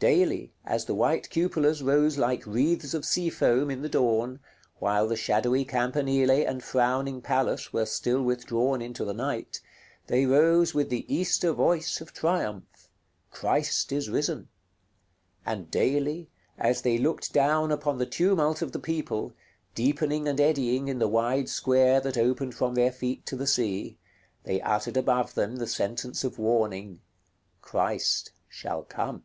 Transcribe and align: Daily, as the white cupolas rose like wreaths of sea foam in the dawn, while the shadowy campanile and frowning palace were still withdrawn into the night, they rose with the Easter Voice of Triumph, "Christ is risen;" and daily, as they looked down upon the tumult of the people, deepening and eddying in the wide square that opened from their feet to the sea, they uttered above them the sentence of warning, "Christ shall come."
Daily, 0.00 0.54
as 0.64 0.86
the 0.86 0.94
white 0.94 1.28
cupolas 1.28 1.82
rose 1.82 2.16
like 2.16 2.46
wreaths 2.46 2.94
of 2.94 3.04
sea 3.04 3.28
foam 3.28 3.70
in 3.70 3.82
the 3.82 3.88
dawn, 3.90 4.40
while 4.78 5.06
the 5.06 5.14
shadowy 5.14 5.62
campanile 5.62 6.30
and 6.30 6.64
frowning 6.64 7.20
palace 7.20 7.70
were 7.74 7.84
still 7.84 8.22
withdrawn 8.22 8.80
into 8.80 9.04
the 9.04 9.12
night, 9.12 9.60
they 10.06 10.24
rose 10.24 10.72
with 10.72 10.88
the 10.88 11.04
Easter 11.14 11.52
Voice 11.52 12.00
of 12.00 12.14
Triumph, 12.14 12.88
"Christ 13.30 13.92
is 13.92 14.08
risen;" 14.08 14.48
and 15.44 15.70
daily, 15.70 16.30
as 16.56 16.80
they 16.80 16.96
looked 16.96 17.34
down 17.34 17.70
upon 17.70 17.98
the 17.98 18.06
tumult 18.06 18.62
of 18.62 18.72
the 18.72 18.78
people, 18.80 19.34
deepening 19.74 20.26
and 20.26 20.40
eddying 20.40 20.88
in 20.88 20.98
the 20.98 21.08
wide 21.08 21.50
square 21.50 22.00
that 22.00 22.16
opened 22.16 22.54
from 22.54 22.74
their 22.74 22.90
feet 22.90 23.26
to 23.26 23.36
the 23.36 23.46
sea, 23.46 23.98
they 24.44 24.62
uttered 24.62 24.96
above 24.96 25.34
them 25.34 25.56
the 25.56 25.66
sentence 25.66 26.24
of 26.24 26.38
warning, 26.38 27.02
"Christ 27.60 28.32
shall 28.48 28.84
come." 28.84 29.24